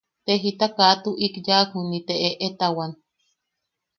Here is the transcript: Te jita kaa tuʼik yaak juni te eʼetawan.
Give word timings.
Te 0.25 0.33
jita 0.41 0.67
kaa 0.77 0.93
tuʼik 1.03 1.35
yaak 1.47 1.67
juni 1.73 1.99
te 2.07 2.13
eʼetawan. 2.27 2.91